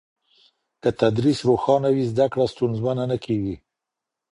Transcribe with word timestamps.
که 0.81 0.89
تدریس 0.99 1.39
روښانه 1.49 1.89
وي، 1.95 2.03
زده 2.11 2.25
کړه 2.33 2.45
ستونزمنه 2.53 3.03
نه 3.11 3.17
کېږي. 3.25 3.55